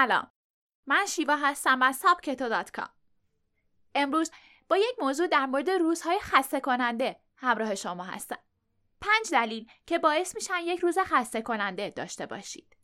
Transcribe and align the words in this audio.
سلام. 0.00 0.30
من 0.86 1.06
شیوا 1.06 1.36
هستم 1.36 1.82
از 1.82 1.96
سابکتو 1.96 2.64
امروز 3.94 4.30
با 4.68 4.76
یک 4.76 4.94
موضوع 4.98 5.26
در 5.26 5.46
مورد 5.46 5.70
روزهای 5.70 6.18
خسته 6.20 6.60
کننده 6.60 7.20
همراه 7.36 7.74
شما 7.74 8.04
هستم. 8.04 8.38
پنج 9.00 9.30
دلیل 9.32 9.70
که 9.86 9.98
باعث 9.98 10.34
میشن 10.34 10.58
یک 10.64 10.80
روز 10.80 10.98
خسته 10.98 11.42
کننده 11.42 11.90
داشته 11.90 12.26
باشید. 12.26 12.76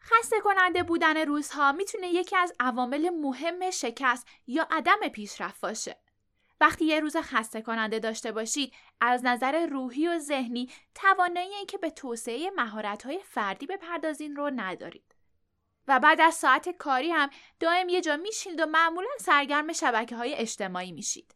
خسته 0.00 0.40
کننده 0.40 0.82
بودن 0.82 1.16
روزها 1.16 1.72
می‌تونه 1.72 2.08
یکی 2.08 2.36
از 2.36 2.52
عوامل 2.60 3.10
مهم 3.10 3.70
شکست 3.70 4.26
یا 4.46 4.68
عدم 4.70 5.08
پیشرفت 5.12 5.60
باشه. 5.60 5.96
وقتی 6.60 6.84
یه 6.84 7.00
روز 7.00 7.16
خسته 7.16 7.62
کننده 7.62 7.98
داشته 7.98 8.32
باشید 8.32 8.74
از 9.00 9.24
نظر 9.24 9.66
روحی 9.66 10.08
و 10.08 10.18
ذهنی 10.18 10.70
توانایی 10.94 11.54
اینکه 11.54 11.78
به 11.78 11.90
توسعه 11.90 12.50
مهارت‌های 12.56 13.20
فردی 13.24 13.66
بپردازین 13.66 14.36
رو 14.36 14.50
ندارید. 14.56 15.13
و 15.88 16.00
بعد 16.00 16.20
از 16.20 16.34
ساعت 16.34 16.68
کاری 16.68 17.10
هم 17.10 17.30
دائم 17.60 17.88
یه 17.88 18.00
جا 18.00 18.16
میشینید 18.16 18.60
و 18.60 18.66
معمولا 18.66 19.08
سرگرم 19.20 19.72
شبکه 19.72 20.16
های 20.16 20.34
اجتماعی 20.34 20.92
میشید. 20.92 21.34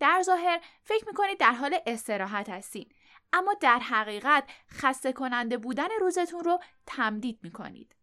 در 0.00 0.22
ظاهر 0.22 0.60
فکر 0.84 1.04
می‌کنید 1.06 1.38
در 1.38 1.52
حال 1.52 1.78
استراحت 1.86 2.48
هستین 2.48 2.92
اما 3.32 3.54
در 3.60 3.78
حقیقت 3.78 4.44
خسته 4.70 5.12
کننده 5.12 5.58
بودن 5.58 5.88
روزتون 6.00 6.44
رو 6.44 6.58
تمدید 6.86 7.38
می‌کنید. 7.42 7.96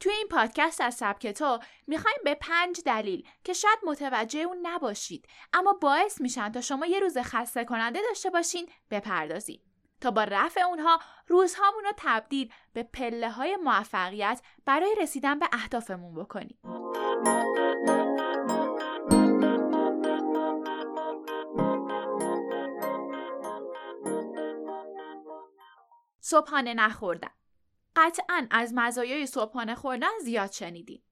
توی 0.00 0.12
این 0.12 0.28
پادکست 0.28 0.80
از 0.80 0.94
سبک 0.94 1.26
تو 1.26 1.58
می‌خوایم 1.86 2.18
به 2.24 2.34
پنج 2.34 2.80
دلیل 2.86 3.28
که 3.44 3.52
شاید 3.52 3.78
متوجه 3.86 4.40
اون 4.40 4.58
نباشید 4.62 5.28
اما 5.52 5.72
باعث 5.72 6.20
میشن 6.20 6.52
تا 6.52 6.60
شما 6.60 6.86
یه 6.86 7.00
روز 7.00 7.18
خسته 7.18 7.64
کننده 7.64 8.00
داشته 8.08 8.30
باشین 8.30 8.68
بپردازید. 8.90 9.73
تا 10.00 10.10
با 10.10 10.24
رفع 10.24 10.60
اونها 10.60 10.98
روزهامون 11.26 11.84
رو 11.84 11.92
تبدیل 11.96 12.52
به 12.72 12.82
پله 12.82 13.30
های 13.30 13.56
موفقیت 13.56 14.42
برای 14.64 14.94
رسیدن 15.00 15.38
به 15.38 15.48
اهدافمون 15.52 16.14
بکنیم. 16.14 16.58
صبحانه 26.20 26.74
نخوردن 26.74 27.30
قطعا 27.96 28.46
از 28.50 28.72
مزایای 28.74 29.26
صبحانه 29.26 29.74
خوردن 29.74 30.18
زیاد 30.22 30.50
شنیدیم. 30.52 31.02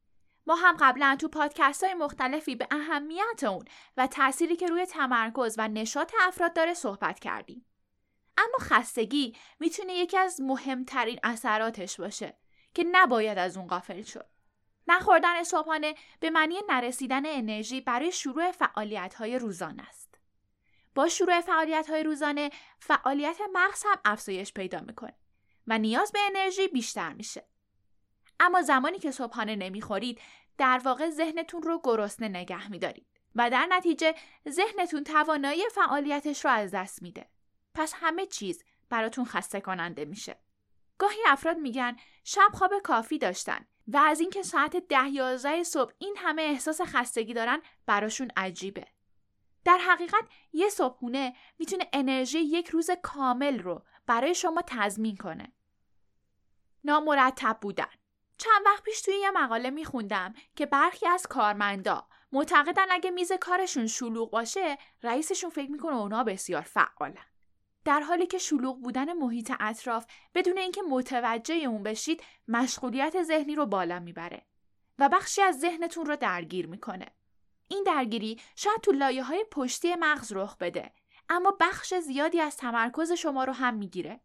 ما 0.46 0.54
هم 0.54 0.76
قبلا 0.80 1.16
تو 1.20 1.28
پادکست 1.28 1.84
های 1.84 1.94
مختلفی 1.94 2.56
به 2.56 2.66
اهمیت 2.70 3.44
اون 3.44 3.64
و 3.96 4.06
تأثیری 4.06 4.56
که 4.56 4.66
روی 4.66 4.86
تمرکز 4.86 5.54
و 5.58 5.68
نشاط 5.68 6.12
افراد 6.20 6.52
داره 6.52 6.74
صحبت 6.74 7.18
کردیم. 7.18 7.66
اما 8.42 8.58
خستگی 8.60 9.36
می‌تونه 9.60 9.92
یکی 9.92 10.18
از 10.18 10.40
مهمترین 10.40 11.20
اثراتش 11.22 12.00
باشه 12.00 12.36
که 12.74 12.84
نباید 12.92 13.38
از 13.38 13.56
اون 13.56 13.66
غافل 13.66 14.02
شد. 14.02 14.26
نخوردن 14.88 15.42
صبحانه 15.42 15.94
به 16.20 16.30
معنی 16.30 16.56
نرسیدن 16.68 17.26
انرژی 17.26 17.80
برای 17.80 18.12
شروع 18.12 18.50
فعالیت 18.50 19.14
های 19.14 19.38
روزانه 19.38 19.82
است. 19.88 20.18
با 20.94 21.08
شروع 21.08 21.40
فعالیت 21.40 21.90
های 21.90 22.02
روزانه 22.02 22.50
فعالیت 22.78 23.38
مغز 23.52 23.82
هم 23.86 23.98
افزایش 24.04 24.52
پیدا 24.52 24.80
می‌کنه 24.80 25.14
و 25.66 25.78
نیاز 25.78 26.12
به 26.12 26.18
انرژی 26.20 26.68
بیشتر 26.68 27.12
میشه. 27.12 27.46
اما 28.40 28.62
زمانی 28.62 28.98
که 28.98 29.10
صبحانه 29.10 29.56
نمی‌خورید 29.56 30.20
در 30.58 30.80
واقع 30.84 31.10
ذهنتون 31.10 31.62
رو 31.62 31.80
گرسنه 31.84 32.28
نگه 32.28 32.70
میدارید 32.70 33.06
و 33.34 33.50
در 33.50 33.66
نتیجه 33.70 34.14
ذهنتون 34.48 35.04
توانایی 35.04 35.62
فعالیتش 35.74 36.44
رو 36.44 36.50
از 36.50 36.70
دست 36.70 37.02
میده. 37.02 37.28
پس 37.74 37.94
همه 37.96 38.26
چیز 38.26 38.64
براتون 38.88 39.24
خسته 39.24 39.60
کننده 39.60 40.04
میشه. 40.04 40.38
گاهی 40.98 41.20
افراد 41.26 41.56
میگن 41.56 41.96
شب 42.24 42.48
خواب 42.54 42.78
کافی 42.78 43.18
داشتن 43.18 43.66
و 43.88 43.96
از 43.96 44.20
اینکه 44.20 44.42
ساعت 44.42 44.76
ده 44.76 45.08
یازده 45.08 45.62
صبح 45.62 45.92
این 45.98 46.16
همه 46.18 46.42
احساس 46.42 46.80
خستگی 46.80 47.34
دارن 47.34 47.62
براشون 47.86 48.30
عجیبه. 48.36 48.86
در 49.64 49.78
حقیقت 49.78 50.24
یه 50.52 50.68
صبحونه 50.68 51.34
می‌تونه 51.58 51.88
انرژی 51.92 52.38
یک 52.38 52.68
روز 52.68 52.90
کامل 53.02 53.58
رو 53.58 53.84
برای 54.06 54.34
شما 54.34 54.62
تضمین 54.66 55.16
کنه. 55.16 55.52
نامرتب 56.84 57.58
بودن 57.60 57.90
چند 58.38 58.66
وقت 58.66 58.82
پیش 58.82 59.02
توی 59.02 59.14
یه 59.14 59.30
مقاله 59.30 59.70
میخوندم 59.70 60.34
که 60.56 60.66
برخی 60.66 61.06
از 61.06 61.26
کارمندا 61.26 62.08
معتقدن 62.32 62.86
اگه 62.90 63.10
میز 63.10 63.32
کارشون 63.32 63.86
شلوغ 63.86 64.30
باشه 64.30 64.78
رئیسشون 65.02 65.50
فکر 65.50 65.70
می‌کنه 65.70 65.96
اونا 65.96 66.24
بسیار 66.24 66.62
فعالن. 66.62 67.31
در 67.84 68.00
حالی 68.00 68.26
که 68.26 68.38
شلوغ 68.38 68.80
بودن 68.80 69.12
محیط 69.12 69.52
اطراف 69.60 70.06
بدون 70.34 70.58
اینکه 70.58 70.82
متوجه 70.82 71.54
اون 71.54 71.82
بشید 71.82 72.22
مشغولیت 72.48 73.22
ذهنی 73.22 73.54
رو 73.54 73.66
بالا 73.66 74.00
می‌بره 74.00 74.46
و 74.98 75.08
بخشی 75.08 75.42
از 75.42 75.60
ذهنتون 75.60 76.06
رو 76.06 76.16
درگیر 76.16 76.66
می‌کنه. 76.66 77.06
این 77.68 77.84
درگیری 77.86 78.40
شاید 78.56 78.80
تو 78.80 78.92
لایه 78.92 79.22
های 79.22 79.46
پشتی 79.50 79.94
مغز 79.94 80.32
رخ 80.32 80.56
بده 80.56 80.92
اما 81.28 81.56
بخش 81.60 81.94
زیادی 81.94 82.40
از 82.40 82.56
تمرکز 82.56 83.12
شما 83.12 83.44
رو 83.44 83.52
هم 83.52 83.74
می‌گیره. 83.74 84.20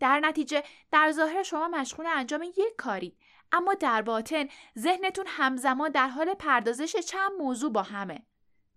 در 0.00 0.20
نتیجه 0.20 0.62
در 0.90 1.12
ظاهر 1.12 1.42
شما 1.42 1.68
مشغول 1.68 2.06
انجام 2.06 2.42
یک 2.42 2.76
کاری 2.78 3.16
اما 3.52 3.74
در 3.74 4.02
باطن 4.02 4.48
ذهنتون 4.78 5.24
همزمان 5.28 5.90
در 5.90 6.08
حال 6.08 6.34
پردازش 6.34 6.96
چند 6.96 7.32
موضوع 7.38 7.72
با 7.72 7.82
همه 7.82 8.26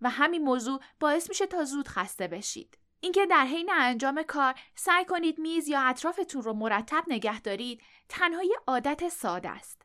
و 0.01 0.09
همین 0.09 0.43
موضوع 0.43 0.79
باعث 0.99 1.29
میشه 1.29 1.47
تا 1.47 1.63
زود 1.63 1.87
خسته 1.87 2.27
بشید. 2.27 2.77
اینکه 2.99 3.25
در 3.25 3.45
حین 3.45 3.69
انجام 3.73 4.23
کار 4.23 4.55
سعی 4.75 5.05
کنید 5.05 5.39
میز 5.39 5.67
یا 5.67 5.81
اطرافتون 5.81 6.41
رو 6.41 6.53
مرتب 6.53 7.03
نگه 7.07 7.41
دارید 7.41 7.81
تنها 8.09 8.43
یه 8.43 8.55
عادت 8.67 9.09
ساده 9.09 9.49
است 9.49 9.81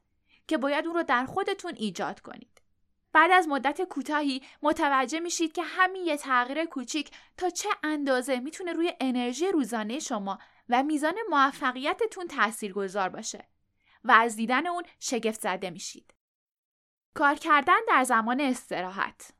که 0.48 0.58
باید 0.58 0.86
اون 0.86 0.94
رو 0.94 1.02
در 1.02 1.24
خودتون 1.24 1.72
ایجاد 1.76 2.20
کنید. 2.20 2.60
بعد 3.12 3.30
از 3.30 3.48
مدت 3.48 3.82
کوتاهی 3.82 4.42
متوجه 4.62 5.20
میشید 5.20 5.52
که 5.52 5.62
همین 5.62 6.04
یه 6.04 6.16
تغییر 6.16 6.64
کوچیک 6.64 7.10
تا 7.36 7.50
چه 7.50 7.68
اندازه 7.82 8.40
می‌تونه 8.40 8.72
روی 8.72 8.92
انرژی 9.00 9.48
روزانه 9.48 9.98
شما 9.98 10.38
و 10.68 10.82
میزان 10.82 11.14
موفقیتتون 11.30 12.26
تاثیرگذار 12.26 13.08
باشه 13.08 13.48
و 14.04 14.12
از 14.12 14.36
دیدن 14.36 14.66
اون 14.66 14.82
شگفت 15.00 15.40
زده 15.40 15.70
میشید. 15.70 16.14
کار 17.14 17.34
کردن 17.34 17.78
در 17.88 18.04
زمان 18.04 18.40
استراحت 18.40 19.30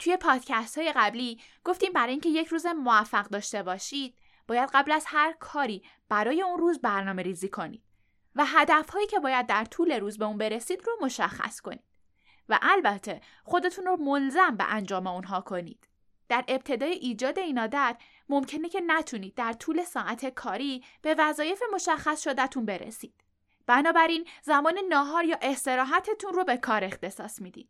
توی 0.00 0.16
پادکست 0.16 0.78
های 0.78 0.92
قبلی 0.92 1.40
گفتیم 1.64 1.92
برای 1.92 2.10
اینکه 2.10 2.28
یک 2.28 2.48
روز 2.48 2.66
موفق 2.66 3.26
داشته 3.26 3.62
باشید 3.62 4.14
باید 4.48 4.70
قبل 4.74 4.92
از 4.92 5.04
هر 5.06 5.32
کاری 5.32 5.82
برای 6.08 6.42
اون 6.42 6.58
روز 6.58 6.80
برنامه 6.80 7.22
ریزی 7.22 7.48
کنید 7.48 7.82
و 8.36 8.44
هدف 8.46 8.90
هایی 8.90 9.06
که 9.06 9.18
باید 9.18 9.46
در 9.46 9.64
طول 9.64 9.92
روز 9.92 10.18
به 10.18 10.24
اون 10.24 10.38
برسید 10.38 10.82
رو 10.86 10.92
مشخص 11.00 11.60
کنید 11.60 11.84
و 12.48 12.58
البته 12.62 13.20
خودتون 13.44 13.84
رو 13.84 13.96
ملزم 13.96 14.56
به 14.56 14.64
انجام 14.64 15.06
اونها 15.06 15.40
کنید. 15.40 15.88
در 16.28 16.44
ابتدای 16.48 16.92
ایجاد 16.92 17.38
این 17.38 17.58
عادت 17.58 17.96
ممکنه 18.28 18.68
که 18.68 18.80
نتونید 18.86 19.34
در 19.34 19.52
طول 19.52 19.84
ساعت 19.84 20.26
کاری 20.26 20.84
به 21.02 21.14
وظایف 21.18 21.62
مشخص 21.74 22.22
شدهتون 22.22 22.64
برسید. 22.64 23.14
بنابراین 23.66 24.28
زمان 24.42 24.78
ناهار 24.88 25.24
یا 25.24 25.38
استراحتتون 25.42 26.32
رو 26.32 26.44
به 26.44 26.56
کار 26.56 26.84
اختصاص 26.84 27.40
می‌دید. 27.40 27.68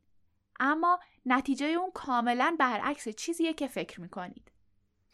اما 0.60 1.00
نتیجه 1.26 1.66
اون 1.66 1.90
کاملا 1.90 2.56
برعکس 2.58 3.08
چیزیه 3.08 3.54
که 3.54 3.66
فکر 3.66 4.00
می‌کنید. 4.00 4.52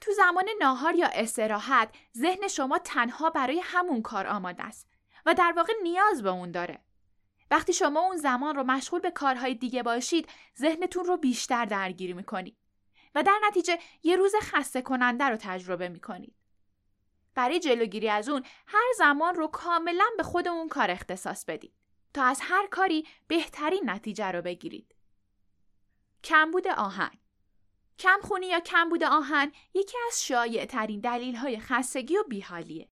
تو 0.01 0.13
زمان 0.13 0.45
ناهار 0.61 0.95
یا 0.95 1.07
استراحت 1.07 1.95
ذهن 2.17 2.49
شما 2.49 2.79
تنها 2.79 3.31
برای 3.31 3.61
همون 3.65 4.03
کار 4.03 4.27
آماده 4.27 4.63
است 4.63 4.89
و 5.27 5.35
در 5.35 5.53
واقع 5.57 5.73
نیاز 5.83 6.23
به 6.23 6.31
اون 6.31 6.51
داره. 6.51 6.81
وقتی 7.51 7.73
شما 7.73 8.01
اون 8.01 8.17
زمان 8.17 8.57
رو 8.57 8.63
مشغول 8.63 9.01
به 9.01 9.11
کارهای 9.11 9.55
دیگه 9.55 9.83
باشید 9.83 10.29
ذهنتون 10.59 11.05
رو 11.05 11.17
بیشتر 11.17 11.65
درگیری 11.65 12.13
می‌کنید 12.13 12.57
و 13.15 13.23
در 13.23 13.39
نتیجه 13.49 13.79
یه 14.03 14.17
روز 14.17 14.33
خسته 14.43 14.83
کننده 14.83 15.25
رو 15.25 15.37
تجربه 15.37 15.89
می‌کنید. 15.89 16.35
برای 17.35 17.61
جلوگیری 17.61 18.09
از 18.09 18.29
اون 18.29 18.45
هر 18.67 18.93
زمان 18.99 19.35
رو 19.35 19.47
کاملا 19.47 20.05
به 20.17 20.23
خود 20.23 20.49
اون 20.49 20.69
کار 20.69 20.91
اختصاص 20.91 21.45
بدید 21.45 21.73
تا 22.15 22.25
از 22.25 22.41
هر 22.43 22.67
کاری 22.67 23.07
بهترین 23.29 23.91
نتیجه 23.91 24.31
رو 24.31 24.43
بگیرید. 24.43 24.96
کمبود 26.27 26.69
آهن 26.69 27.11
کمخونی 27.99 28.47
یا 28.47 28.61
کمبود 28.61 29.05
آهن 29.05 29.53
یکی 29.75 29.97
از 30.07 30.25
شایع 30.25 30.65
ترین 30.65 31.01
دلیل 31.01 31.37
های 31.37 31.61
خستگی 31.61 32.17
و 32.17 32.23
بیحالیه. 32.23 32.89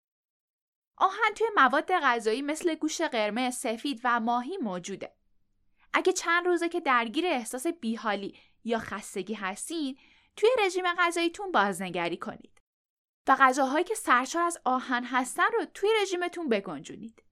آهن 0.97 1.35
توی 1.37 1.47
مواد 1.57 1.93
غذایی 1.93 2.43
مثل 2.43 2.75
گوشت 2.75 3.03
قرمز، 3.03 3.55
سفید 3.55 4.01
و 4.05 4.21
ماهی 4.21 4.57
موجوده. 4.57 5.17
اگه 5.93 6.13
چند 6.13 6.47
روزه 6.47 6.69
که 6.69 6.81
درگیر 6.81 7.27
احساس 7.27 7.67
بیحالی 7.67 8.39
یا 8.65 8.79
خستگی 8.79 9.35
هستین، 9.35 9.99
توی 10.37 10.51
رژیم 10.59 10.85
غذاییتون 10.99 11.53
بازنگری 11.53 12.17
کنید. 12.17 12.61
و 13.29 13.37
غذاهایی 13.41 13.85
که 13.85 13.95
سرشار 13.95 14.43
از 14.43 14.59
آهن 14.65 15.05
هستن 15.05 15.53
رو 15.53 15.65
توی 15.65 15.91
رژیمتون 16.03 16.49
بگنجونید. 16.49 17.23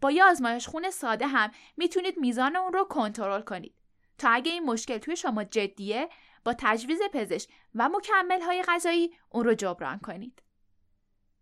با 0.00 0.10
یه 0.10 0.24
آزمایش 0.24 0.68
خون 0.68 0.90
ساده 0.90 1.26
هم 1.26 1.50
می‌تونید 1.76 2.18
میزان 2.18 2.56
اون 2.56 2.72
رو 2.72 2.84
کنترل 2.84 3.42
کنید. 3.42 3.81
تا 4.22 4.30
اگه 4.30 4.52
این 4.52 4.64
مشکل 4.64 4.98
توی 4.98 5.16
شما 5.16 5.44
جدیه 5.44 6.08
با 6.44 6.54
تجویز 6.58 7.00
پزشک 7.12 7.50
و 7.74 7.88
مکمل 7.88 8.40
های 8.42 8.64
غذایی 8.68 9.10
اون 9.30 9.44
رو 9.44 9.54
جبران 9.54 9.98
کنید. 9.98 10.42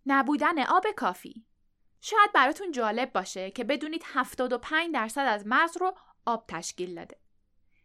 نبودن 0.06 0.62
آب 0.62 0.86
کافی 0.96 1.44
شاید 2.00 2.32
براتون 2.34 2.72
جالب 2.72 3.12
باشه 3.12 3.50
که 3.50 3.64
بدونید 3.64 4.02
75 4.06 4.94
درصد 4.94 5.20
از 5.20 5.46
مغز 5.46 5.76
رو 5.76 5.94
آب 6.26 6.44
تشکیل 6.48 6.94
داده. 6.94 7.16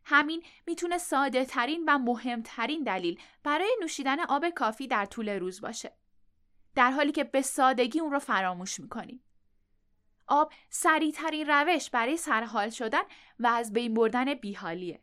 همین 0.03 0.43
می‌تونه 0.67 0.97
ساده 0.97 1.45
ترین 1.45 1.83
و 1.87 1.97
مهمترین 1.97 2.83
دلیل 2.83 3.19
برای 3.43 3.77
نوشیدن 3.81 4.19
آب 4.19 4.49
کافی 4.49 4.87
در 4.87 5.05
طول 5.05 5.29
روز 5.29 5.61
باشه. 5.61 5.97
در 6.75 6.91
حالی 6.91 7.11
که 7.11 7.23
به 7.23 7.41
سادگی 7.41 7.99
اون 7.99 8.11
رو 8.11 8.19
فراموش 8.19 8.79
می‌کنیم. 8.79 9.23
آب 10.27 10.53
سریعترین 10.69 11.47
روش 11.47 11.89
برای 11.89 12.17
سرحال 12.17 12.69
شدن 12.69 13.03
و 13.39 13.47
از 13.47 13.73
بین 13.73 13.93
بردن 13.93 14.33
بیحالیه. 14.33 15.01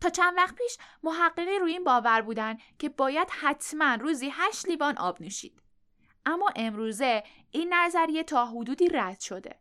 تا 0.00 0.08
چند 0.08 0.36
وقت 0.36 0.54
پیش 0.54 0.78
محققی 1.02 1.58
روی 1.58 1.72
این 1.72 1.84
باور 1.84 2.20
بودن 2.20 2.56
که 2.78 2.88
باید 2.88 3.28
حتما 3.30 3.94
روزی 3.94 4.32
هشت 4.32 4.68
لیوان 4.68 4.98
آب 4.98 5.22
نوشید. 5.22 5.62
اما 6.26 6.52
امروزه 6.56 7.24
این 7.50 7.74
نظریه 7.74 8.22
تا 8.22 8.46
حدودی 8.46 8.88
رد 8.88 9.20
شده 9.20 9.58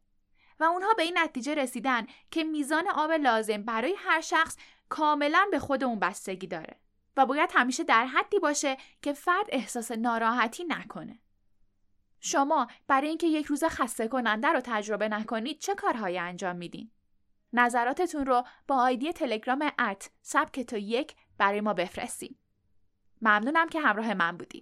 و 0.59 0.63
اونها 0.63 0.93
به 0.93 1.03
این 1.03 1.17
نتیجه 1.17 1.55
رسیدن 1.55 2.07
که 2.31 2.43
میزان 2.43 2.87
آب 2.87 3.11
لازم 3.11 3.63
برای 3.63 3.95
هر 3.97 4.21
شخص 4.21 4.57
کاملا 4.89 5.47
به 5.51 5.59
خود 5.59 5.83
اون 5.83 5.99
بستگی 5.99 6.47
داره 6.47 6.79
و 7.17 7.25
باید 7.25 7.49
همیشه 7.53 7.83
در 7.83 8.05
حدی 8.05 8.39
باشه 8.39 8.77
که 9.01 9.13
فرد 9.13 9.45
احساس 9.49 9.91
ناراحتی 9.91 10.63
نکنه. 10.63 11.19
شما 12.25 12.67
برای 12.87 13.07
اینکه 13.07 13.27
یک 13.27 13.45
روز 13.45 13.63
خسته 13.63 14.07
کننده 14.07 14.47
رو 14.47 14.61
تجربه 14.63 15.09
نکنید 15.09 15.59
چه 15.59 15.75
کارهایی 15.75 16.17
انجام 16.17 16.55
میدین؟ 16.55 16.91
نظراتتون 17.53 18.25
رو 18.25 18.43
با 18.67 18.75
آیدی 18.75 19.13
تلگرام 19.13 19.71
ات 19.79 20.09
سبک 20.21 20.59
تا 20.59 20.77
یک 20.77 21.15
برای 21.37 21.61
ما 21.61 21.73
بفرستید. 21.73 22.37
ممنونم 23.21 23.69
که 23.69 23.79
همراه 23.79 24.13
من 24.13 24.37
بودید. 24.37 24.53